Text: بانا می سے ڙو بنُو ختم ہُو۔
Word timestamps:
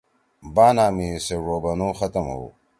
بانا 0.55 0.87
می 0.95 1.07
سے 1.25 1.35
ڙو 1.45 1.55
بنُو 1.63 1.89
ختم 1.99 2.25
ہُو۔ 2.33 2.43